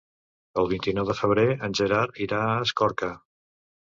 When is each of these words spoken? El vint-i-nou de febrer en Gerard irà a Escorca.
El 0.61 0.69
vint-i-nou 0.71 1.07
de 1.09 1.15
febrer 1.19 1.43
en 1.67 1.77
Gerard 1.81 2.17
irà 2.27 2.39
a 2.47 2.57
Escorca. 2.65 3.13